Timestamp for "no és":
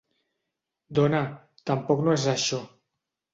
2.09-2.27